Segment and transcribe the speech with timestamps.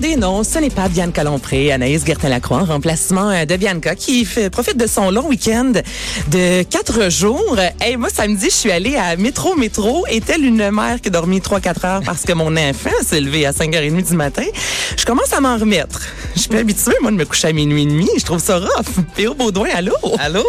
[0.00, 4.50] Non, ce n'est pas Bianca Lompré, Anaïs Gertin-Lacroix, en remplacement euh, de Bianca qui fait,
[4.50, 5.72] profite de son long week-end
[6.30, 7.56] de quatre jours.
[7.86, 11.10] Et moi, samedi, je suis allée à Métro Métro et telle une mère qui a
[11.10, 14.44] dormi 3-4 heures parce que mon enfant s'est levé à 5h30 du matin?
[14.96, 16.02] Je commence à m'en remettre.
[16.34, 18.08] Je suis pas habituée, moi, de me coucher à minuit et demi.
[18.18, 19.04] Je trouve ça rough.
[19.14, 19.94] Péo Baudouin, allô?
[20.18, 20.44] Allô?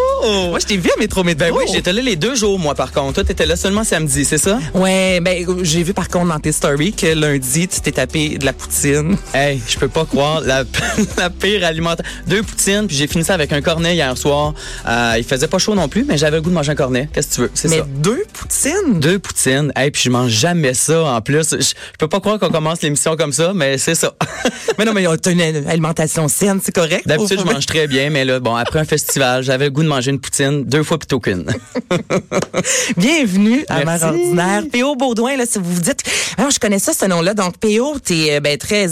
[0.50, 1.46] Moi, je t'ai vu à Métro Métro.
[1.48, 3.14] Ben oui, j'étais là les deux jours, moi, par contre.
[3.14, 4.60] Toi, t'étais là seulement samedi, c'est ça?
[4.74, 8.46] Ouais, ben, j'ai vu par contre dans tes stories que lundi, tu t'es tapé de
[8.46, 9.18] la poutine.
[9.34, 10.42] Hey, je peux pas croire.
[10.42, 10.64] La,
[11.18, 12.12] la pire alimentation.
[12.28, 14.54] Deux poutines, puis j'ai fini ça avec un cornet hier soir.
[14.88, 17.10] Euh, il faisait pas chaud non plus, mais j'avais le goût de manger un cornet.
[17.12, 17.52] Qu'est-ce que tu veux?
[17.56, 17.88] C'est Mais ça.
[17.96, 19.00] deux poutines?
[19.00, 19.72] Deux poutines.
[19.76, 21.50] Hey, puis je mange jamais ça en plus.
[21.52, 24.14] Je, je peux pas croire qu'on commence l'émission comme ça, mais c'est ça.
[24.78, 27.08] Mais non, mais t'as une alimentation saine, c'est correct?
[27.08, 29.88] D'habitude, je mange très bien, mais là, bon, après un festival, j'avais le goût de
[29.88, 31.46] manger une poutine deux fois plutôt qu'une.
[32.98, 34.04] Bienvenue à Mère.
[34.04, 34.64] Ordinaire.
[34.72, 34.96] P.O.
[34.96, 36.02] Baudouin, là, si vous vous dites,
[36.38, 37.34] alors je connais ça, ce nom-là.
[37.36, 38.88] Donc, P.O., t'es euh, ben, très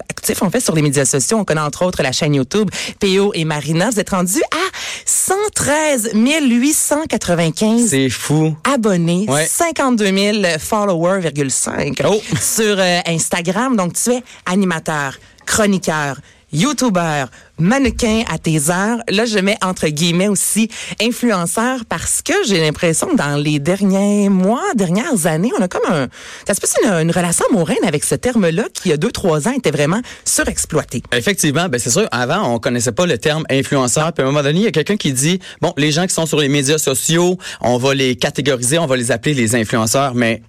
[0.00, 1.38] a- actif, en fait, sur les médias sociaux.
[1.38, 3.32] On connaît entre autres la chaîne YouTube P.O.
[3.34, 3.90] et Marina.
[3.90, 8.56] Vous êtes rendus à 113 895 C'est fou.
[8.64, 9.46] abonnés, Ouais.
[9.46, 10.06] 52
[10.42, 12.20] 000 followers, virgule 5 Oh.
[12.40, 13.76] sur euh, Instagram.
[13.76, 16.16] Donc, tu es animateur, chroniqueur,
[16.54, 17.24] YouTuber,
[17.58, 18.98] mannequin à tes heures.
[19.08, 24.28] Là, je mets entre guillemets aussi influenceur parce que j'ai l'impression que dans les derniers
[24.28, 26.08] mois, dernières années, on a comme un,
[26.46, 29.10] ça se passe une, une relation amoureuse avec ce terme-là qui, il y a deux,
[29.10, 31.02] trois ans, était vraiment surexploité?
[31.12, 32.08] Effectivement, ben c'est sûr.
[32.10, 34.12] Avant, on connaissait pas le terme influenceur.
[34.12, 36.14] Puis à un moment donné, il y a quelqu'un qui dit bon, les gens qui
[36.14, 40.14] sont sur les médias sociaux, on va les catégoriser, on va les appeler les influenceurs.
[40.14, 40.42] Mais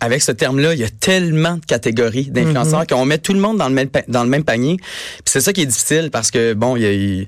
[0.00, 3.58] avec ce terme-là, il y a tellement de catégories d'influenceurs qu'on met tout le monde
[3.58, 4.76] dans le même dans le même panier.
[4.78, 7.26] Puis c'est ça qui est difficile parce que bon, il y a il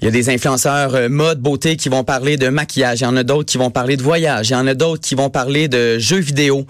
[0.00, 3.00] il y a des influenceurs euh, mode, beauté qui vont parler de maquillage.
[3.00, 4.50] Il y en a d'autres qui vont parler de voyage.
[4.50, 6.66] Il y en a d'autres qui vont parler de jeux vidéo.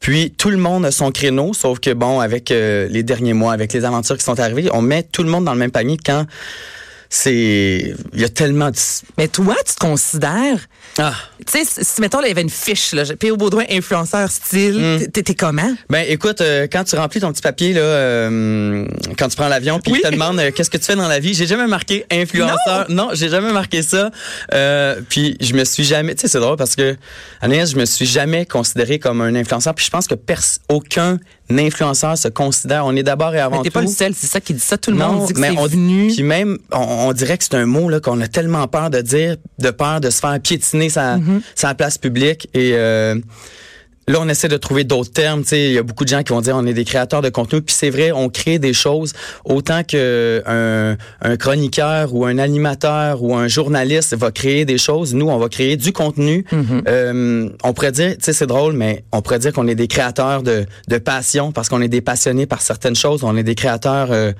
[0.00, 3.52] Puis tout le monde a son créneau, sauf que bon, avec euh, les derniers mois,
[3.52, 5.96] avec les aventures qui sont arrivées, on met tout le monde dans le même panier
[6.04, 6.26] quand
[7.08, 7.94] c'est...
[8.14, 8.76] Il y a tellement de...
[9.16, 10.58] Mais toi, tu te considères,
[10.98, 11.14] Ah!
[11.46, 13.36] tu sais, si, mettons, là, il y avait une fiche, là, P.O.
[13.36, 15.72] Baudouin, influenceur style, t'es- t'es comment?
[15.90, 18.86] Ben écoute, euh, quand tu remplis ton petit papier là, euh,
[19.18, 20.00] quand tu prends l'avion, puis Oui.
[20.02, 22.86] il te demande euh, qu'est-ce que tu fais dans la vie, j'ai jamais marqué influenceur.
[22.90, 24.10] Non, j'ai jamais marqué ça.
[25.08, 26.96] Puis je me suis jamais, tu sais, c'est drôle parce que
[27.40, 29.74] Anaïs, je me suis jamais considéré comme un influenceur.
[29.74, 30.14] Puis je pense que
[30.68, 31.18] aucun
[31.50, 32.86] influenceur se considère.
[32.86, 33.74] On est d'abord et avant Mais t'es tout.
[33.74, 34.78] pas le seul, c'est ça qui dit ça.
[34.78, 36.08] Tout le Non, monde dit que mais c'est on, venu.
[36.12, 36.78] Puis même, on,
[37.08, 40.00] on dirait que c'est un mot là qu'on a tellement peur de dire, de peur
[40.00, 41.40] de se faire piétiner sa, Mm-hmm.
[41.54, 42.48] sa place publique.
[42.54, 43.14] Et euh,
[44.08, 45.42] là, on essaie de trouver d'autres termes.
[45.42, 47.22] Tu sais, il y a beaucoup de gens qui vont dire on est des créateurs
[47.22, 47.62] de contenu.
[47.62, 49.12] Puis c'est vrai, on crée des choses
[49.44, 55.14] autant que un, un chroniqueur ou un animateur ou un journaliste va créer des choses.
[55.14, 56.44] Nous, on va créer du contenu.
[56.52, 56.82] Mm-hmm.
[56.88, 59.88] Euh, on pourrait dire, tu sais, c'est drôle, mais on pourrait dire qu'on est des
[59.88, 63.24] créateurs de, de passion parce qu'on est des passionnés par certaines choses.
[63.24, 64.32] On est des créateurs euh,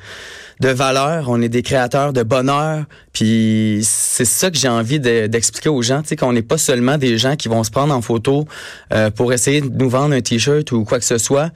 [0.61, 2.85] de valeur, on est des créateurs de bonheur.
[3.13, 6.59] Puis c'est ça que j'ai envie de- d'expliquer aux gens, tu sais, qu'on n'est pas
[6.59, 8.47] seulement des gens qui vont se prendre en photo
[8.93, 11.51] euh, pour essayer nous vendre un t-shirt ou quoi que ce soit.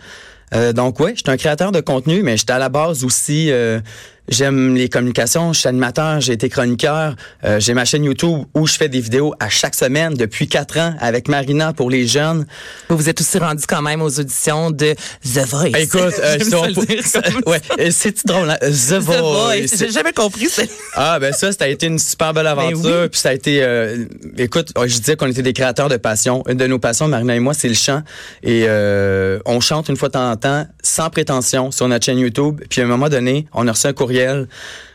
[0.54, 3.50] Euh, donc ouais, je suis un créateur de contenu, mais j'étais à la base aussi.
[3.50, 3.80] euh,
[4.28, 7.14] J'aime les communications, je suis animateur, j'ai été chroniqueur,
[7.44, 10.78] euh, j'ai ma chaîne YouTube où je fais des vidéos à chaque semaine depuis quatre
[10.78, 12.46] ans avec Marina pour les jeunes.
[12.88, 15.78] Vous vous êtes aussi rendu quand même aux auditions de The Voice.
[15.78, 18.58] Écoute, euh, comme ouais, c'est drôle, hein?
[18.60, 19.20] The The Voice.
[19.20, 19.78] Voice.
[19.78, 20.62] J'ai jamais compris ça.
[20.94, 22.82] Ah ben ça, ça a été une super belle aventure.
[22.82, 23.08] Ben oui.
[23.10, 24.06] Puis ça a été, euh,
[24.38, 26.42] écoute, je disais qu'on était des créateurs de passion.
[26.48, 28.02] Une de nos passions, Marina et moi, c'est le chant.
[28.42, 32.18] Et euh, on chante une fois de temps en temps, sans prétention, sur notre chaîne
[32.18, 32.60] YouTube.
[32.68, 34.48] Puis à un moment donné, on a reçu un courriel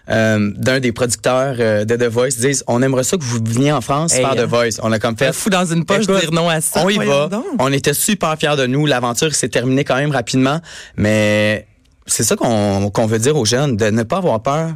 [0.09, 2.31] euh, d'un des producteurs euh, de The Voice.
[2.39, 4.35] Disent, on aimerait ça que vous veniez en France Hey, faire hein?
[4.35, 4.79] The Voice.
[4.81, 5.33] On a comme fait.
[5.33, 6.83] Fou dans une poche Écoute, dire non à ça.
[6.83, 7.27] On y va.
[7.27, 7.45] donc.
[7.59, 8.85] On était super fiers de nous.
[8.85, 10.59] L'aventure s'est terminée quand même rapidement,
[10.97, 11.67] mais
[12.07, 14.71] c'est ça qu'on qu'on veut dire aux jeunes, de ne pas avoir peur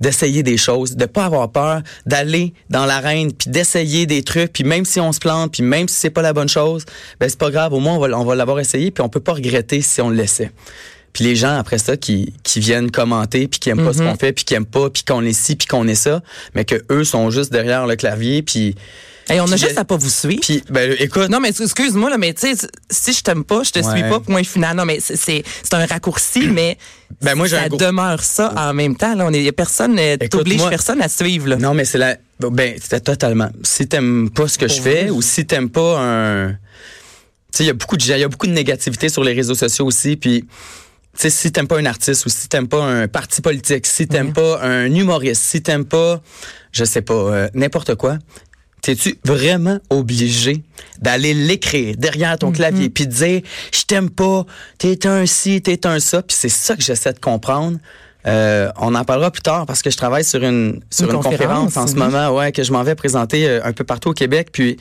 [0.00, 4.64] d'essayer des choses, de pas avoir peur d'aller dans l'arène, puis d'essayer des trucs, puis
[4.64, 6.86] même si on se plante, puis même si c'est pas la bonne chose,
[7.20, 9.20] ben c'est pas grave, au moins on va, on va l'avoir essayé, puis on peut
[9.20, 10.50] pas regretter si on le laissait.
[11.12, 14.14] Puis les gens après ça qui, qui viennent commenter puis qui aiment pas ce qu'on
[14.16, 16.22] fait puis qui aiment pas puis qu'on est ci puis qu'on est ça
[16.54, 18.74] mais que eux sont juste derrière le clavier puis
[19.28, 20.40] Hey, on a juste à pas vous suivre.
[20.40, 23.70] puis ben écoute Non, mais excuse-moi, là, mais tu sais, si je t'aime pas, je
[23.70, 23.92] te Ouais.
[24.00, 24.76] suis pas, point final.
[24.76, 26.76] Non, mais c'est- c'est c'est un raccourci, mais
[27.22, 29.14] Ben, moi, ça demeure ça en même temps.
[29.14, 31.46] Là, on est, y a personne, euh, t'obliges personne à suivre.
[31.48, 31.56] Là.
[31.56, 32.16] Non, mais c'est la.
[32.40, 33.50] Ben, totalement.
[33.62, 36.48] Si t'aimes pas ce que je fais ou si t'aimes pas un.
[36.50, 36.56] Tu
[37.52, 39.54] sais, il y a beaucoup de il y a beaucoup de négativité sur les réseaux
[39.54, 40.44] sociaux aussi, puis
[41.22, 44.32] sais, si t'aimes pas un artiste ou si t'aimes pas un parti politique, si t'aimes
[44.32, 46.20] pas un humoriste, si t'aimes pas,
[46.72, 48.18] je sais pas, euh, n'importe quoi,
[48.82, 50.62] T'es-tu vraiment obligé
[51.00, 53.42] d'aller l'écrire derrière ton clavier puis de dire
[53.74, 54.46] je t'aime pas,
[54.78, 57.78] t'es un ci, t'es un ça, puis c'est ça que j'essaie de comprendre.
[58.26, 61.22] Euh, on en parlera plus tard parce que je travaille sur une sur Une une,
[61.22, 64.10] conférence, conférence, en ce moment, ouais, que je m'en vais présenter euh, un peu partout
[64.10, 64.78] au Québec, puis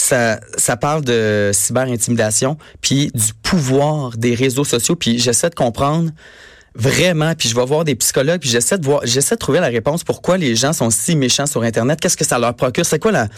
[0.00, 6.10] ça ça parle de cyber-intimidation puis du pouvoir des réseaux sociaux, puis j'essaie de comprendre
[6.74, 9.66] vraiment puis je vais voir des psychologues puis j'essaie de voir j'essaie de trouver la
[9.68, 12.86] réponse pourquoi les gens sont si méchants sur internet qu'est-ce que ça leur procure?
[12.86, 13.28] C'est quoi la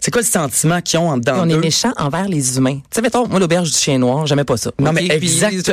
[0.00, 2.76] c'est quoi le sentiment qu'ils ont en dedans On est méchant envers les humains.
[2.76, 4.70] Tu sais, mettons, moi, l'auberge du chien noir, j'aimais pas ça.
[4.78, 5.66] non, mais exact.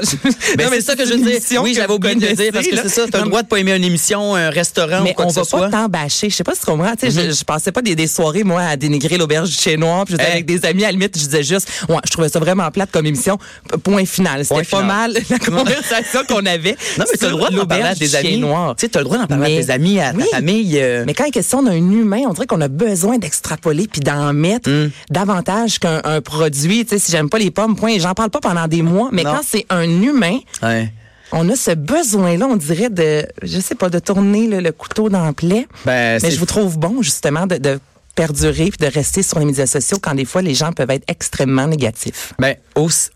[0.58, 1.62] Ben, Non, c'est ça que je veux dire.
[1.62, 3.04] Oui, j'avais oublié de le dire parce que c'est ça.
[3.12, 3.26] T'as là.
[3.26, 5.40] le droit de pas aimer une émission, un restaurant Mais ou quoi on que ce
[5.42, 5.70] va soit.
[5.70, 6.30] pas tant bâcher.
[6.30, 6.96] Je sais pas si tu comprends.
[6.96, 9.76] Tu sais, je, je passais pas des, des soirées, moi, à dénigrer l'auberge du chien
[9.76, 10.06] noir.
[10.06, 10.32] Puis j'étais Hey.
[10.32, 12.92] avec des amis, à la limite, je disais juste, ouais, je trouvais ça vraiment plate
[12.92, 13.38] comme émission.
[13.84, 14.46] Point final.
[14.46, 16.78] C'était pas mal la conversation qu'on avait.
[17.04, 18.38] Non, mais t'as le droit d'en parler à chien amis.
[18.38, 18.76] noir.
[18.76, 20.80] Tu sais, t'as le droit d'en parler Mais- à tes amis, à ta famille.
[20.80, 24.02] euh, Mais quand il est question d'un humain, on dirait qu'on a besoin d'extrapoler puis
[24.02, 24.90] d'en mettre Hmm.
[25.10, 26.86] davantage qu'un un produit.
[26.86, 27.98] Tu sais, si j'aime pas les pommes, point.
[28.00, 29.10] J'en parle pas pendant des mois.
[29.12, 29.32] Mais Non.
[29.34, 30.92] quand c'est un humain, ouais.
[31.32, 35.10] on a ce besoin-là, on dirait de, je sais pas, de tourner le, le couteau
[35.10, 35.68] dans le plaie.
[35.86, 37.80] Ben, Mais je vous trouve bon, justement, de, de
[38.16, 41.06] perdurer puis de rester sur les médias sociaux quand des fois les gens peuvent être
[41.08, 42.34] extrêmement négatifs.
[42.40, 42.56] Ben,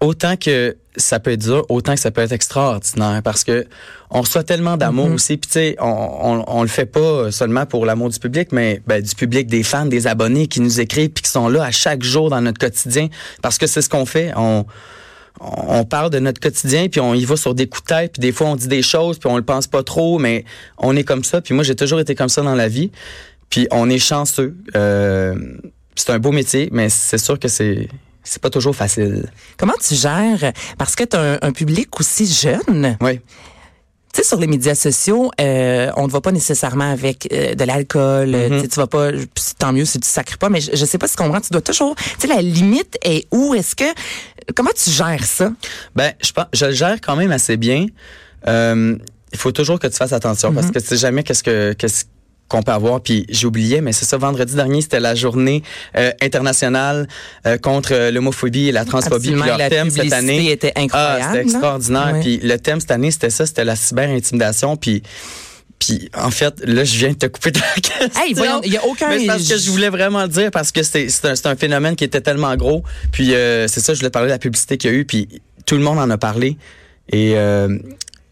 [0.02, 3.68] autant que ça peut être dur, autant que ça peut être extraordinaire parce que
[4.10, 5.38] on reçoit tellement d'amour aussi.
[5.38, 8.82] Puis tu sais, on, on, on le fait pas seulement pour l'amour du public, mais
[8.88, 11.72] ben, du public, des fans, des abonnés qui nous écrivent puis qui sont là à
[11.72, 13.10] chaque jour dans notre quotidien
[13.42, 14.32] parce que c'est ce qu'on fait.
[14.36, 14.66] On
[15.40, 18.22] on parle de notre quotidien puis on y va sur des coups de tête puis
[18.22, 20.46] des fois on dit des choses puis on le pense pas trop mais
[20.78, 22.92] on est comme ça puis moi j'ai toujours été comme ça dans la vie
[23.50, 25.36] puis on est chanceux euh,
[25.96, 27.88] c'est un beau métier mais c'est sûr que c'est
[28.24, 32.26] c'est pas toujours facile Comment tu gères, parce que tu as un, un public aussi
[32.26, 33.20] jeune, oui
[34.14, 37.64] tu sais, sur les médias sociaux, euh, on ne va pas nécessairement avec euh, de
[37.66, 38.36] l'alcool.
[38.50, 39.12] tu sais, Tu vas pas,
[39.60, 41.42] tant mieux si tu sacres pas, mais je, je sais pas si tu comprends.
[41.42, 43.54] Tu dois toujours, tu sais, la limite est où?
[43.54, 43.84] Est-ce que
[44.56, 45.52] comment tu gères ça?
[45.96, 47.86] Ben, je pense, je le gère quand même assez bien.
[48.48, 48.98] Euh,
[49.34, 52.06] il faut toujours que tu fasses attention parce que tu sais jamais qu'est-ce que qu'est-ce
[52.48, 53.02] qu'on peut avoir.
[53.02, 54.18] Puis j'oubliais, mais c'est ça.
[54.18, 55.64] Vendredi dernier, c'était la journée
[55.96, 57.08] euh, internationale
[57.46, 59.16] euh, contre euh, l'homophobie et la transphobie.
[59.34, 62.18] Absolument, Puis leur la thème cette année, était incroyable, Ah, c'était extraordinaire.
[62.22, 64.78] Puis le thème cette année, c'était ça, c'était la cyber-intimidation.
[64.78, 65.04] Puis
[65.80, 68.22] puis en fait, là, je viens de te couper ta question.
[68.24, 70.50] Hey, voyons, il y a aucun- Mais c'est parce que je voulais vraiment le dire
[70.50, 72.84] parce que c'est c'est un, un phénomène qui était tellement gros.
[73.12, 75.06] Puis euh, c'est ça, je voulais parler de la publicité qu'il y a eu.
[75.06, 75.28] Puis
[75.68, 76.58] tout le monde en a parlé.
[77.12, 77.78] Et euh,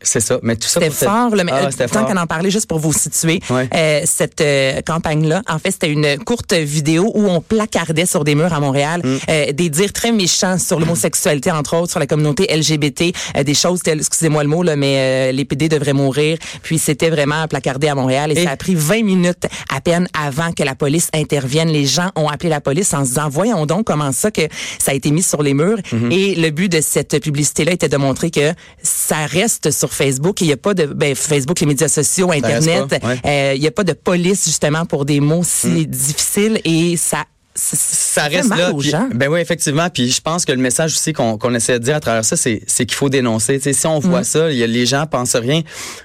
[0.08, 0.40] c'est ça.
[0.44, 2.68] Mais tout ça C'était te- fort, là, mais Ah, euh, tant qu'on en parlait, juste
[2.68, 3.68] pour vous situer, Ouais.
[3.74, 8.36] euh, cette euh, campagne-là, en fait, c'était une courte vidéo où on placardait sur des
[8.36, 9.18] murs à Montréal Mm.
[9.30, 13.54] euh, des dires très méchants sur l'homosexualité, entre autres, sur la communauté LGBT, euh, des
[13.54, 16.38] choses telles, excusez-moi le mot, là, mais euh, les PD devraient mourir.
[16.64, 20.08] Puis c'était vraiment placardé à Montréal et, Et- ça a pris 20 minutes à peine
[20.14, 21.70] avant que la police intervienne.
[21.70, 24.42] Les gens ont appelé la police en se disant, voyons donc comment ça que
[24.80, 25.78] ça a été mis sur les murs.
[25.92, 26.12] Mm-hmm.
[26.12, 28.54] Et le but de cette publicité-là était de montrer que
[28.84, 30.42] ça reste sur Facebook.
[30.42, 32.92] Il n'y a pas de ben, Facebook, les médias sociaux, Internet.
[33.04, 33.20] ouais.
[33.26, 37.24] euh, il n'y a pas de police justement pour des mots si difficiles et ça.
[37.58, 38.72] Ça, reste mal là.
[38.74, 39.08] aux puis- gens.
[39.16, 39.90] ben oui, effectivement.
[39.90, 42.36] Puis je pense que le message aussi qu'on qu'on essaie de dire à travers ça,
[42.36, 43.62] c'est c'est qu'il faut dénoncer.
[43.72, 44.24] Si on voit Mm.
[44.26, 45.62] ça, il y a, les gens pensent rien.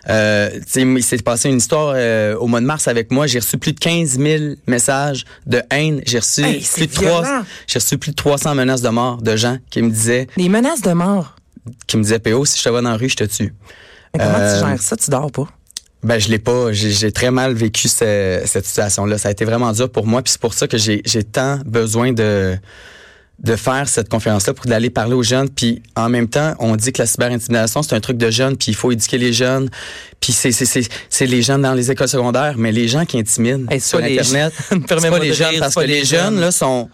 [0.09, 3.26] Euh, il s'est passé une histoire euh, au mois de mars avec moi.
[3.26, 6.00] J'ai reçu plus de 15 000 messages de haine.
[6.06, 7.23] J'ai reçu Hey, plus de violent.
[7.23, 10.49] 3 j'ai reçu plus de 300 menaces de mort de gens qui me disaient Les
[10.49, 11.35] menaces de mort?
[11.87, 13.53] Qui me disaient PO, si je te vois dans la rue, je te tue.
[14.15, 14.97] Mais comment Euh, tu gères ça?
[14.97, 15.47] Tu dors pas?
[16.03, 16.73] Ben je l'ai pas.
[16.73, 19.19] J'ai très mal vécu ce- cette situation-là.
[19.19, 20.23] Ça a été vraiment dur pour moi.
[20.23, 22.57] Puis c'est pour ça que j'ai tant besoin de
[23.43, 25.49] de faire cette conférence-là pour d'aller parler aux jeunes.
[25.49, 28.57] Puis en même temps, on dit que la cyber-intimidation c'est un truc de jeunes.
[28.57, 29.71] Puis il faut éduquer les jeunes.
[30.21, 33.19] Puis c'est c'est c'est c'est les jeunes dans les écoles secondaires, mais les gens qui
[33.19, 34.53] intimident Hey, sur les internet.
[34.71, 36.39] c'est pas les jeunes parce que les jeunes.
[36.41, 36.89] là sont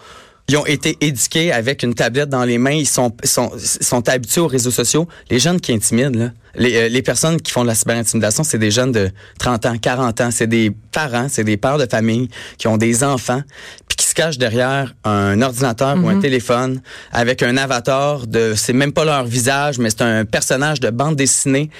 [0.48, 4.40] ils ont été éduqués avec une tablette dans les mains, ils sont sont sont habitués
[4.40, 5.08] aux réseaux sociaux.
[5.30, 8.58] Les jeunes qui intimident là, les, euh, les personnes qui font de la cyberintimidation, c'est
[8.58, 12.28] des jeunes de 30 ans, 40 ans, c'est des parents, c'est des pères de famille
[12.58, 13.42] qui ont des enfants
[13.88, 16.80] puis qui se cachent derrière un ordinateur ou un téléphone
[17.12, 21.16] avec un avatar de c'est même pas leur visage, mais c'est un personnage de bande
[21.16, 21.70] dessinée,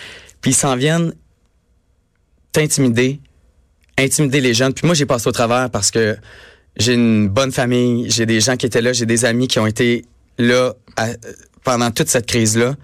[0.41, 1.13] puis ils s'en viennent
[2.53, 3.21] t'intimider,
[3.99, 4.73] intimider les jeunes.
[4.73, 6.17] Puis moi, j'ai passé au travers parce que
[6.77, 9.67] j'ai une bonne famille, j'ai des gens qui étaient là, j'ai des amis qui ont
[9.67, 10.05] été
[10.39, 11.09] là à-
[11.65, 12.75] pendant toute cette crise-là.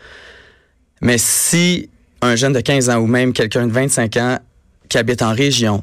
[1.00, 1.88] Mais si
[2.20, 4.38] un jeune de 15 ans ou même quelqu'un de 25 ans
[4.88, 5.82] qui habite en région,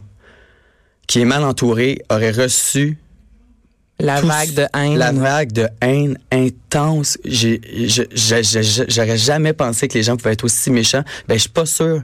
[1.08, 2.98] qui est mal entouré, aurait reçu
[4.00, 4.98] La vague de haine.
[4.98, 7.18] La vague de haine intense.
[7.26, 11.04] J'aurais jamais pensé que les gens pouvaient être aussi méchants.
[11.28, 12.02] Ben, je suis pas sûr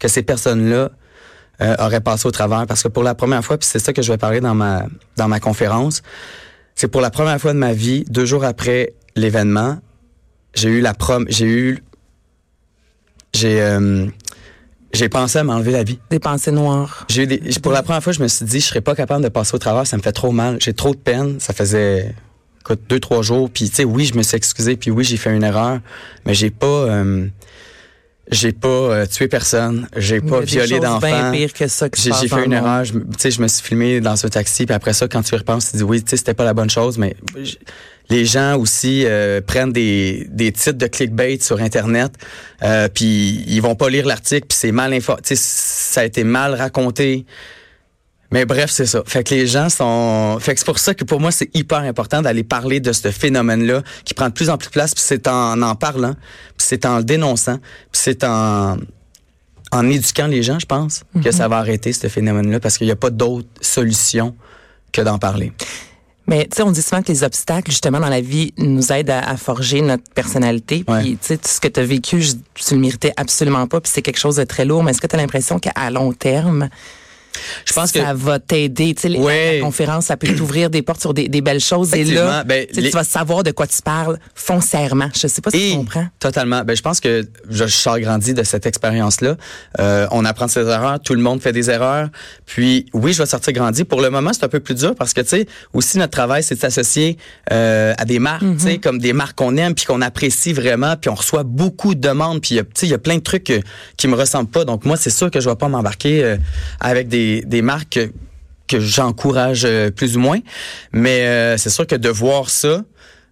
[0.00, 0.90] que ces personnes-là
[1.60, 4.02] euh, auraient passé au travers parce que pour la première fois, puis c'est ça que
[4.02, 4.86] je vais parler dans ma
[5.16, 6.02] dans ma conférence,
[6.74, 9.78] c'est pour la première fois de ma vie, deux jours après l'événement,
[10.54, 11.78] j'ai eu la prom, j'ai eu,
[13.34, 14.06] j'ai euh,
[14.92, 15.98] j'ai pensé à m'enlever la vie.
[16.10, 17.04] Des pensées noires.
[17.08, 19.22] J'ai eu des, pour la première fois, je me suis dit, je serais pas capable
[19.22, 20.56] de passer au travers, ça me fait trop mal.
[20.60, 21.38] J'ai trop de peine.
[21.40, 22.14] Ça faisait,
[22.60, 23.50] écoute, deux, trois jours.
[23.50, 25.80] Puis, tu sais, oui, je me suis excusé, puis oui, j'ai fait une erreur,
[26.24, 27.26] mais j'ai pas, euh,
[28.30, 29.88] j'ai pas euh, tué personne.
[29.96, 30.80] J'ai pas violé
[31.52, 32.84] que ça se J'ai fait une erreur.
[32.84, 35.22] Je, me- tu sais, je me suis filmé dans ce taxi, puis après ça, quand
[35.22, 37.16] tu y repenses, tu te dis oui, tu sais, c'était pas la bonne chose, mais
[38.10, 42.12] les gens aussi euh, prennent des, des titres de clickbait sur Internet,
[42.62, 46.04] euh, puis ils vont pas lire l'article, puis c'est mal info, tu sais, ça a
[46.04, 47.26] été mal raconté.
[48.30, 49.02] Mais bref, c'est ça.
[49.06, 50.36] Fait que les gens sont.
[50.40, 53.10] Fait que c'est pour ça que pour moi, c'est hyper important d'aller parler de ce
[53.10, 54.94] phénomène-là qui prend de plus en plus de place.
[54.94, 58.76] Puis c'est en en parlant, puis c'est en le dénonçant, puis c'est en
[59.70, 62.90] en éduquant les gens, je pense, que ça va arrêter ce phénomène-là parce qu'il n'y
[62.90, 64.34] a pas d'autre solution
[64.92, 65.52] que d'en parler.
[66.26, 69.10] Mais tu sais, on dit souvent que les obstacles, justement, dans la vie, nous aident
[69.10, 70.84] à, à forger notre personnalité.
[70.88, 71.00] Ouais.
[71.00, 73.80] Puis, tu sais, tout ce que tu as vécu, je- tu le méritais absolument pas.
[73.80, 74.82] Puis c'est quelque chose de très lourd.
[74.82, 76.68] Mais est-ce que tu as l'impression qu'à long terme,
[77.64, 78.94] Je pense que ça va t'aider?
[78.94, 79.56] Tu sais, les- Ouais.
[79.58, 81.94] la, conférence, ça peut t'ouvrir des portes sur des, des belles choses.
[81.94, 85.08] Et là, ben, tu sais, les- tu vas savoir de quoi tu parles foncièrement.
[85.14, 86.06] Je sais pas si Et tu comprends.
[86.18, 86.62] Totalement.
[86.64, 89.36] Ben, je pense que je, je sors grandi de cette expérience-là.
[89.78, 91.00] Euh, on apprend ses erreurs.
[91.00, 92.08] Tout le monde fait des erreurs.
[92.46, 93.84] Puis, oui, je vais sortir grandi.
[93.84, 96.42] Pour le moment, c'est un peu plus dur parce que, tu sais, aussi notre travail,
[96.42, 97.18] c'est de s'associer
[97.52, 100.96] euh, à des marques, tu sais, comme des marques qu'on aime puis qu'on apprécie vraiment.
[100.96, 102.40] Puis on reçoit beaucoup de demandes.
[102.40, 103.60] Puis, il y a- tu sais, il y a plein de trucs que-
[103.96, 104.64] qui me ressemblent pas.
[104.64, 106.36] Donc, moi, c'est sûr que je vais pas m'embarquer euh,
[106.80, 108.00] avec des, des marques
[108.68, 110.40] que, j'encourage euh, plus ou moins.
[110.92, 112.84] Mais euh, c'est sûr que de voir ça,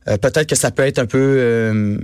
[0.09, 1.99] euh, peut-être que ça peut être un peu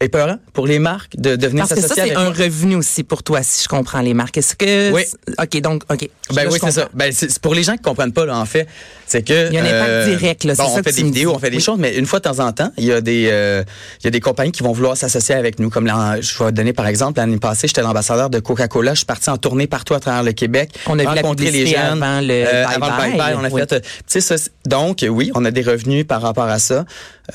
[0.00, 3.22] épeurant pour les marques de, de venir Parce que ça, c'est un revenu aussi pour
[3.22, 4.38] toi, si je comprends les marques.
[4.38, 4.90] Est-ce que...
[4.92, 5.02] Oui.
[5.38, 6.08] OK, donc, OK.
[6.34, 6.88] Ben Là, oui, c'est ça.
[6.94, 8.66] Ben, c'est pour les gens qui comprennent pas, là, en fait,
[9.06, 9.48] c'est que...
[9.48, 11.50] Il y a un impact direct, là, bon, ça on fait des vidéos, on fait
[11.50, 11.62] des Oui.
[11.62, 13.62] choses, mais une fois de temps en temps, il y a des, euh,
[14.00, 15.68] il y a des compagnies qui vont vouloir s'associer avec nous.
[15.68, 18.92] Comme l'an- je vais donner par exemple, l'année passée, j'étais l'ambassadeur de Coca-Cola.
[18.94, 20.70] Je suis parti en tournée partout à travers le Québec.
[20.86, 22.02] On a rencontrer les jeunes.
[22.02, 23.12] avant le euh, Bye Bye.
[23.18, 23.60] bye-bye, on a Oui.
[23.68, 23.72] fait...
[23.74, 24.34] euh, ça,
[24.66, 26.84] donc, oui, on a des revenus par rapport à ça.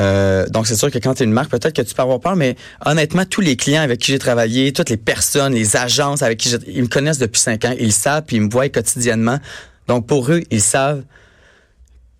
[0.01, 2.19] Euh, donc, c'est sûr que quand tu es une marque, peut-être que tu peux avoir
[2.19, 2.54] peur, mais
[2.85, 6.49] honnêtement, tous les clients avec qui j'ai travaillé, toutes les personnes, les agences avec qui
[6.49, 9.39] j'ai- ils me connaissent depuis cinq ans, ils le savent, puis ils me voient quotidiennement.
[9.87, 11.03] Donc, pour eux, ils savent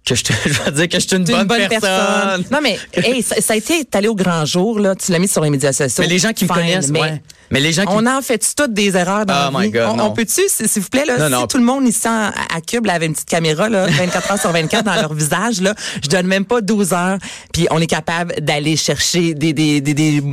[0.05, 2.43] que je, te, je vais dire que je suis une, bonne, personne.
[2.51, 4.95] Non, mais hey, ça, ça a été allé au grand jour, là.
[4.95, 6.03] Tu l'as mis sur les médias sociaux.
[6.03, 7.21] Mais les gens qui me connaissent, mais ouais.
[7.51, 9.71] Mais les gens qui On en fait toutes des erreurs dans Oh la my vie.
[9.71, 11.47] God, on, peut-tu, s'il vous plaît, là, Non, si non.
[11.47, 12.31] tout le monde ici à
[12.67, 15.73] Cube là, avait une petite caméra là, 24 heures sur 24 dans leur visage, là,
[16.03, 17.17] je donne même pas 12 heures,
[17.53, 20.23] puis on est capable d'aller chercher des, des, des, des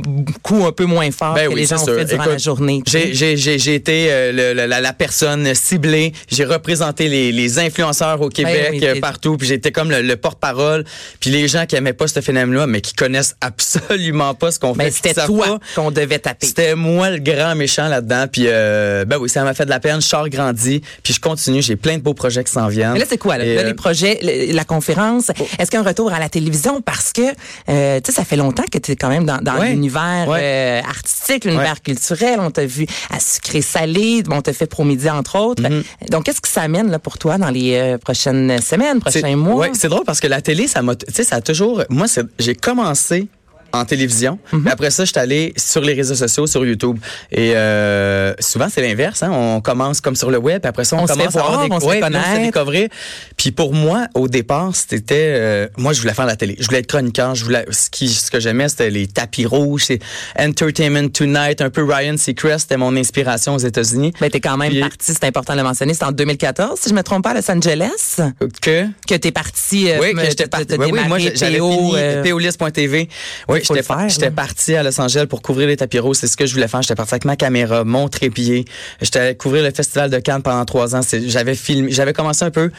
[0.41, 1.95] coups un peu moins forts Ben que oui, les gens ont sûr.
[1.95, 2.81] fait durant Écoute, la journée.
[2.87, 6.13] J'ai, été euh, le- la, la personne ciblée.
[6.29, 9.37] J'ai représenté les, les influenceurs au Québec, Ben oui, euh, partout.
[9.37, 10.83] Puis j'étais comme le, le porte-parole.
[11.19, 14.73] Puis les gens qui aimaient pas ce phénomène-là, mais qui connaissent absolument pas ce qu'on
[14.75, 15.09] Mais fait.
[15.09, 16.47] c'était toi qu'on devait taper.
[16.47, 18.25] C'était moi le grand méchant là-dedans.
[18.31, 20.01] Puis euh, ben oui, ça m'a fait de la peine.
[20.01, 20.81] Je sors grandi.
[21.03, 21.61] Puis je continue.
[21.61, 22.93] J'ai plein de beaux projets qui s'en viennent.
[22.93, 23.43] Mais là, c'est quoi, là?
[23.45, 23.67] Euh, Oh.
[23.67, 26.81] les projets, le- la conférence, est-ce qu'il y a un retour à la télévision?
[26.81, 27.21] Parce que,
[27.69, 29.69] euh, tu sais, ça fait longtemps que tu es quand même dans, dans Ouais.
[29.71, 30.39] l'univers Ouais.
[30.41, 31.93] euh, artistique, l'univers Ouais.
[31.93, 32.39] culturel.
[32.39, 35.63] On t'a vu à sucré-salé, bon, on t'a fait Promidi, entre autres.
[35.63, 36.09] Mm-hmm.
[36.09, 39.55] Donc, qu'est-ce que ça amène là, pour toi dans les prochaines semaines, prochains mois?
[39.55, 42.07] Ouais, c'est drôle parce que la télé, ça m'a, tu sais, ça a toujours, moi,
[42.39, 43.27] j'ai commencé
[43.73, 44.37] en télévision.
[44.51, 46.97] Puis après ça, je suis allé sur les réseaux sociaux, sur YouTube.
[47.31, 49.23] Et euh, souvent, c'est l'inverse.
[49.23, 49.31] Hein?
[49.31, 51.53] On commence comme sur le web, puis après ça, on, On commence fait à avoir
[51.53, 52.87] voir, des on se ouais, on se découvrir.
[53.35, 55.33] Puis pour moi, au départ, c'était...
[55.35, 56.55] euh, moi, je voulais faire la télé.
[56.59, 57.33] Je voulais être chroniqueur.
[57.35, 59.85] Je voulais, ce, qui, ce que j'aimais, c'était les tapis rouges.
[59.85, 59.99] C'est
[60.39, 62.61] Entertainment Tonight, un peu Ryan Seacrest.
[62.61, 64.13] C'était mon inspiration aux États-Unis.
[64.21, 66.89] Ben, t'es quand même Puis- parti, c'est important de le mentionner, c'est en 2014, si
[66.89, 68.17] je me trompe pas, à Los Angeles,
[68.61, 68.85] Que...
[69.07, 69.89] que t'es parti.
[69.89, 70.75] euh, Oui, que j'étais parti.
[70.77, 73.09] Oui, oui, moi, j'avais fini POLIS.tv.
[73.49, 76.17] Oui, j'étais parti à Los Angeles pour couvrir les tapis rouges.
[76.17, 76.81] C'est ce que je voulais faire.
[76.81, 78.65] J'étais parti avec ma caméra, mon trépied.
[79.01, 81.01] J'étais allé couvrir le Festival de Cannes pendant trois ans.
[81.25, 82.71] J'avais filmé, j'avais commencé un peu.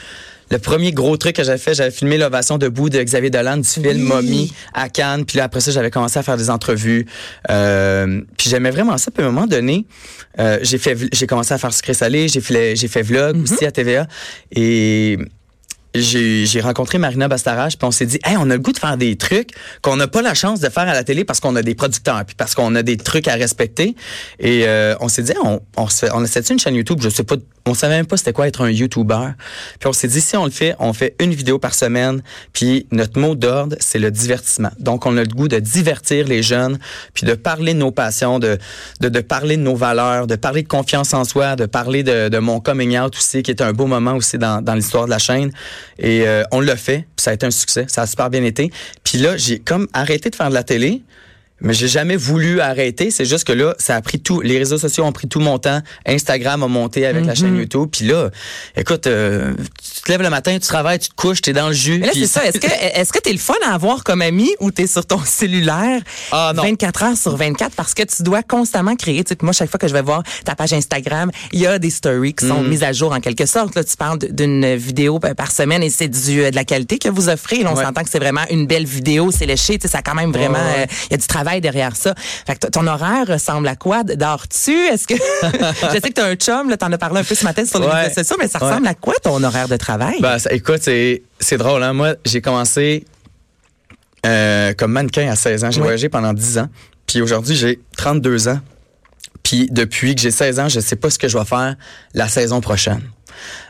[0.51, 3.67] Le premier gros truc que j'avais fait, j'avais filmé l'ovation debout de Xavier Dolan du
[3.67, 3.97] film Oui.
[3.97, 5.25] Mommy à Cannes.
[5.25, 7.07] Puis là, après ça, j'avais commencé à faire des entrevues.
[7.49, 9.09] Euh, puis j'aimais vraiment ça.
[9.09, 9.85] Puis à un moment donné,
[10.39, 12.27] euh, j'ai fait, j'ai commencé à faire sucré salé.
[12.27, 14.07] J'ai fait, j'ai fait vlog aussi à TVA.
[14.51, 15.17] Et
[16.01, 18.97] j'ai rencontré Marina Bastarache, puis on s'est dit, hey, on a le goût de faire
[18.97, 19.49] des trucs
[19.81, 22.23] qu'on n'a pas la chance de faire à la télé parce qu'on a des producteurs,
[22.25, 23.95] puis parce qu'on a des trucs à respecter.
[24.39, 27.35] Et euh, on s'est dit, on, on, on a une chaîne YouTube, je sais pas,
[27.65, 29.29] on savait même pas c'était quoi être un YouTuber.
[29.79, 32.21] Puis on s'est dit, si on le fait, on fait une vidéo par semaine,
[32.53, 34.71] puis notre mot d'ordre, c'est le divertissement.
[34.79, 36.77] Donc, on a le goût de divertir les jeunes,
[37.13, 38.57] puis de parler de nos passions, de,
[39.01, 42.29] de, de parler de nos valeurs, de parler de confiance en soi, de parler de,
[42.29, 45.11] de mon coming out aussi, qui est un beau moment aussi dans, dans l'histoire de
[45.11, 45.51] la chaîne.
[45.99, 48.43] Et euh, on l'a fait, puis ça a été un succès, ça a super bien
[48.43, 48.71] été.
[49.03, 51.03] Puis là, j'ai comme arrêté de faire de la télé,
[51.61, 53.11] mais j'ai jamais voulu arrêter.
[53.11, 54.41] C'est juste que là, ça a pris tout.
[54.41, 55.81] Les réseaux sociaux ont pris tout mon temps.
[56.05, 57.35] Instagram a monté avec la Mhm.
[57.37, 57.89] chaîne YouTube.
[57.91, 58.29] Puis là,
[58.75, 59.53] écoute, euh,
[59.95, 61.99] tu te lèves le matin, tu travailles, tu te couches, t'es dans le jus.
[61.99, 62.45] Mais là, c'est ça.
[62.45, 62.67] Est-ce que
[62.99, 66.51] est-ce que t'es le fun à avoir comme ami ou t'es sur ton cellulaire Ah,
[66.55, 66.63] non.
[66.63, 69.23] 24 heures sur 24 parce que tu dois constamment créer?
[69.23, 71.79] Tu sais, moi, chaque fois que je vais voir ta page Instagram, il y a
[71.79, 72.49] des stories qui Mm.
[72.49, 73.75] sont mises à jour en quelque sorte.
[73.75, 77.09] Là, tu parles d'une vidéo par semaine et c'est du euh, de la qualité que
[77.09, 77.63] vous offrez.
[77.63, 77.83] Là, on Ouais.
[77.85, 79.77] s'entend que c'est vraiment une belle vidéo, c'est léché.
[79.79, 80.53] Tu sais, ça a quand même vraiment.
[80.59, 80.83] Ouais, ouais.
[80.83, 82.13] euh, Il y a du travail derrière ça.
[82.45, 84.03] Fait que ton horaire ressemble à quoi?
[84.03, 84.71] Dors-tu?
[84.71, 87.43] Est-ce que je sais que t'as un chum, là, t'en as parlé un peu ce
[87.43, 88.03] matin sur les Ouais.
[88.03, 88.69] réseaux sociaux, mais ça Ouais.
[88.69, 90.15] ressemble à quoi ton horaire de travail?
[90.21, 91.83] Ben, ça- écoute, c'est, c'est drôle.
[91.83, 91.93] Hein?
[91.93, 93.05] Moi, j'ai commencé
[94.25, 95.71] euh, comme mannequin à 16 ans.
[95.71, 95.83] J'ai Oui.
[95.83, 96.67] voyagé pendant 10 ans.
[97.07, 98.59] Puis aujourd'hui, j'ai 32 ans.
[99.43, 101.75] Puis depuis que j'ai 16 ans, je sais pas ce que je vais faire
[102.15, 103.01] la saison prochaine.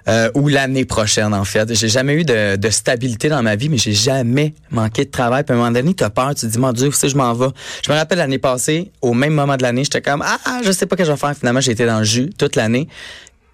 [0.08, 1.74] Euh, ou l'année prochaine, en fait.
[1.74, 5.44] J'ai jamais eu de, de stabilité dans ma vie, mais j'ai jamais manqué de travail.
[5.44, 7.16] Puis à un moment donné, tu as peur, tu te dis, mon Dieu, que je
[7.16, 7.48] m'en vais?
[7.86, 10.72] Je me rappelle l'année passée, au même moment de l'année, j'étais comme, ah, ah, je
[10.72, 11.36] sais pas ce que je vais faire.
[11.36, 12.88] Finalement, j'ai été dans le jus toute l'année.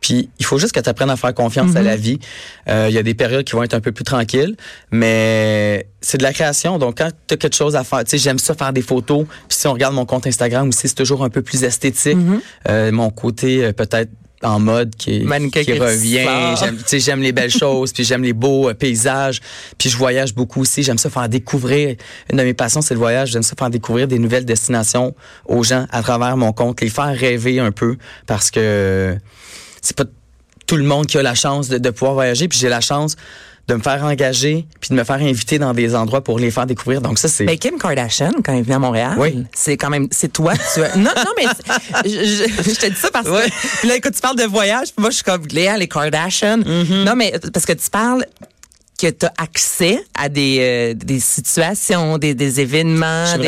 [0.01, 2.17] Puis il faut juste que tu apprennes à faire confiance à la vie.
[2.67, 4.55] Euh, Il y a des périodes qui vont être un peu plus tranquilles,
[4.89, 6.79] mais c'est de la création.
[6.79, 9.25] Donc quand tu as quelque chose à faire, tu sais, j'aime ça faire des photos.
[9.47, 12.17] Puis si on regarde mon compte Instagram aussi, c'est toujours un peu plus esthétique.
[12.67, 14.09] Euh, mon côté euh, peut-être
[14.43, 16.55] en mode qui, qui qui revient.
[16.59, 19.41] J'aime, tu sais, j'aime les belles choses, puis j'aime les beaux euh, paysages.
[19.77, 20.83] Puis je voyage beaucoup aussi.
[20.83, 21.95] J'aime ça faire découvrir.
[22.31, 23.31] Une de mes passions, c'est le voyage.
[23.31, 27.15] J'aime ça faire découvrir des nouvelles destinations aux gens à travers mon compte, les faire
[27.15, 29.15] rêver un peu parce que
[29.81, 30.05] c'est pas
[30.67, 32.47] tout le monde qui a la chance de, de pouvoir voyager.
[32.47, 33.15] Puis j'ai la chance
[33.67, 36.65] de me faire engager puis de me faire inviter dans des endroits pour les faire
[36.65, 37.01] découvrir.
[37.01, 37.45] Donc ça, c'est...
[37.45, 39.45] Mais Kim Kardashian, quand elle vient à Montréal, Oui.
[39.53, 40.95] c'est quand même, c'est toi tu as.
[40.97, 41.45] Non, non, mais
[42.05, 45.09] je, je, je te dis ça parce que là, quand tu parles de voyage, moi,
[45.09, 46.59] je suis comme Léa, les Kardashian.
[46.59, 47.03] Mm-hmm.
[47.03, 48.25] Non, mais parce que tu parles
[49.01, 53.25] que tu as accès à des, euh, des situations, des, des événements.
[53.37, 53.47] Des-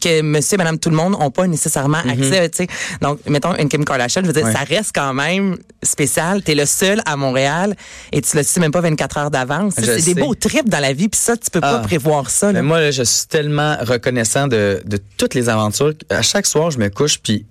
[0.00, 2.66] Que monsieur et madame tout le monde n'ont pas nécessairement accès, tu sais.
[3.02, 4.52] Donc, mettons, une Kim Kardashian, je veux dire, Ouais.
[4.52, 6.42] ça reste quand même spécial.
[6.42, 7.76] Tu es le seul à Montréal
[8.12, 9.74] et tu le sais même pas 24 heures d'avance.
[9.76, 11.86] C'est des beaux trips dans la vie, puis ça, tu peux pas Ah.
[11.86, 12.46] prévoir ça.
[12.46, 12.52] là.
[12.54, 15.92] Mais moi, là, je suis tellement reconnaissant de, de toutes les aventures.
[16.10, 17.46] À chaque soir, je me couche, puis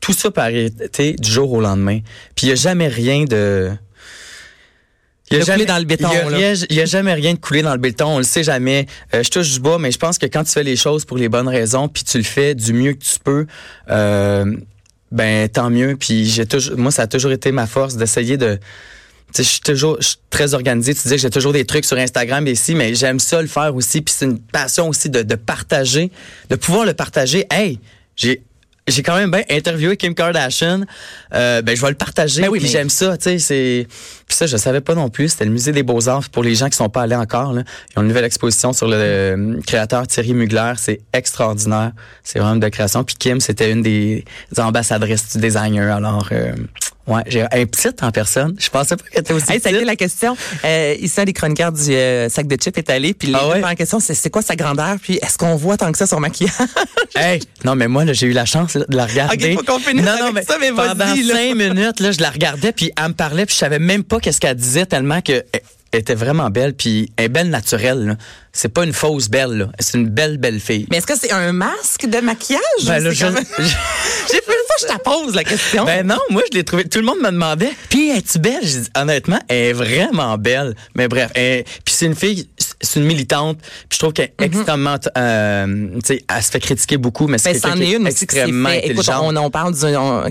[0.00, 2.00] tout ça peut arrêter du jour au lendemain.
[2.34, 3.70] Puis il n'y a jamais rien de...
[5.30, 7.38] Il y De jamais, couler dans le béton, Il y a, a jamais rien de
[7.38, 8.06] couler dans le béton.
[8.06, 8.86] On le sait jamais.
[9.14, 11.16] Euh, je touche du bois, mais je pense que quand tu fais les choses pour
[11.16, 13.46] les bonnes raisons, puis tu le fais du mieux que tu peux,
[13.90, 14.56] euh,
[15.10, 15.96] ben tant mieux.
[15.96, 18.58] Puis j'ai toujours, moi, ça a toujours été ma force d'essayer de.
[19.36, 19.98] Je suis toujours
[20.30, 20.94] très organisé.
[20.94, 23.48] Tu disais que j'ai toujours des trucs sur Instagram et ici, mais j'aime ça le
[23.48, 24.00] faire aussi.
[24.02, 26.12] Puis c'est une passion aussi de, de partager,
[26.50, 27.46] de pouvoir le partager.
[27.50, 27.80] Hey,
[28.14, 28.42] j'ai
[28.88, 30.82] j'ai quand même bien interviewé Kim Kardashian.
[31.34, 32.42] Euh, ben je vais le partager.
[32.42, 33.16] Ben oui, puis mais- j'aime ça.
[33.16, 33.86] Tu sais, c'est
[34.28, 35.28] puis ça je savais pas non plus.
[35.30, 37.52] C'était le musée des beaux arts pour les gens qui sont pas allés encore.
[37.52, 37.62] Là.
[37.94, 40.72] Ils ont une nouvelle exposition sur le euh, créateur Thierry Mugler.
[40.76, 41.92] C'est extraordinaire.
[42.22, 43.02] C'est vraiment de création.
[43.04, 44.24] Puis Kim, c'était une des
[44.58, 45.94] ambassadrices du designer.
[45.94, 46.52] Alors euh,
[47.06, 48.54] ouais, j'ai un petite en personne.
[48.58, 49.86] Je pensais pas qu'elle était aussi Hey, ça a été petite.
[49.86, 50.36] la question.
[50.64, 53.14] Euh, ici, un des chroniqueurs du euh, sac de chips est allé.
[53.14, 53.76] Puis les Ah ouais?
[53.76, 54.96] questions, c'est c'est quoi sa grandeur?
[55.00, 56.52] Puis est-ce qu'on voit tant que ça sur maquillage?
[57.14, 59.54] Hey, non mais moi là, j'ai eu la chance là, de la regarder.
[59.56, 62.20] Ok, faut qu'on finisse non, avec non, mais ça, mais pendant cinq minutes là, je
[62.20, 65.22] la regardais puis elle me parlait puis je savais même pas qu'est-ce qu'elle disait tellement
[65.22, 65.42] que
[65.96, 68.16] elle était vraiment belle puis elle est belle naturelle.
[68.52, 70.86] C'est pas une fausse belle là, c'est une belle belle fille.
[70.90, 72.60] Mais est-ce que c'est un masque de maquillage?
[72.86, 75.84] Ben, là, je- même- J'ai plus fois que je te pose la question.
[75.84, 76.84] Ben non, moi je l'ai trouvé.
[76.88, 77.70] Tout le monde me demandait.
[77.90, 80.74] Puis es-tu belle J'ai dit honnêtement, elle est vraiment belle.
[80.94, 82.48] Mais bref, elle- puis c'est une fille,
[82.86, 83.58] c'est une militante.
[83.88, 87.38] Puis je trouve qu'elle est extrêmement, euh, tu sais, elle se fait critiquer beaucoup, mais
[87.38, 87.52] c'est.
[87.52, 88.88] Ben, c'en quelqu'un qui est une est aussi qui extrêmement fait.
[88.88, 89.74] Écoute, on, on parle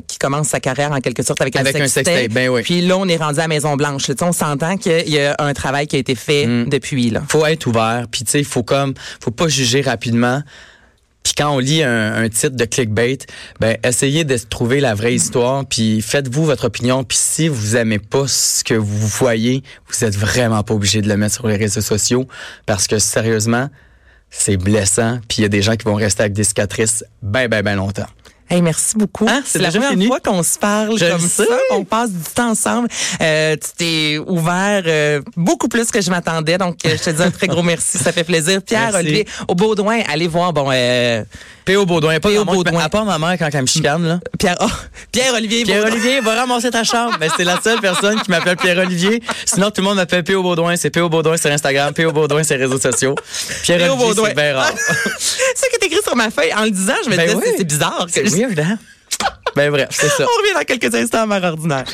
[0.08, 2.62] qui commence sa carrière en quelque sorte avec, Avec un sextape, ben oui.
[2.64, 4.04] Puis là, on est rendu à Maison Blanche.
[4.06, 6.70] Tu sais, on s'entend qu'il y a un travail qui a été fait Mm.
[6.70, 7.22] depuis là.
[7.28, 10.42] faut être ouvert, puis tu sais, il faut comme, faut pas juger rapidement.
[11.26, 13.18] Puis quand on lit un, titre de clickbait,
[13.60, 17.04] ben essayez de trouver la vraie histoire, puis faites-vous votre opinion.
[17.04, 21.10] Puis si vous aimez pas ce que vous voyez, vous êtes vraiment pas obligé de
[21.10, 22.28] le mettre sur les réseaux sociaux,
[22.68, 23.70] parce que sérieusement,
[24.30, 25.20] c'est blessant.
[25.28, 27.76] Puis il y a des gens qui vont rester avec des cicatrices ben ben ben
[27.76, 28.08] longtemps.
[28.48, 29.28] Hey, merci beaucoup.
[29.28, 30.06] Hein, c'est la première fini?
[30.08, 32.88] fois qu'on se parle Je comme ça, qu'on passe du temps ensemble.
[33.22, 37.24] Euh, tu t'es ouvert euh, beaucoup plus que je m'attendais, donc euh, je te dis
[37.24, 38.62] un très gros merci, ça fait plaisir.
[38.62, 38.98] Pierre Merci.
[39.00, 41.24] Olivier au Baudouin, allez voir bon euh,
[41.66, 41.88] P.O.
[41.88, 42.46] Baudouin, pas P.O.
[42.46, 42.80] Baudouin.
[42.84, 44.20] à part ma mère quand elle me chicane, là.
[44.38, 44.68] Pierre oh,
[45.12, 45.82] Pierre Olivier Baudouin.
[45.82, 47.18] Pierre-Olivier, va ramasser ta chambre.
[47.20, 49.24] Ben, c'est la seule personne qui m'appelle Pierre-Olivier.
[49.46, 50.44] Sinon, tout le monde m'appelle P.O.
[50.44, 50.76] Baudouin.
[50.76, 51.10] C'est P.O.
[51.10, 52.12] Baudouin sur Instagram, P.O.
[52.12, 53.16] Baudouin sur les réseaux sociaux.
[53.64, 54.28] Pierre-Olivier, Baudouin.
[54.30, 54.72] c'est bien rare.
[55.56, 57.54] C'est que écrit sur ma feuille en le disant, je me Ben disais oui.
[57.58, 58.08] c'est- bizarre.
[58.14, 58.78] que weird, hein?
[59.56, 60.24] Ben bref, c'est ça.
[60.26, 61.86] On revient dans quelques instants à Mère ordinaire.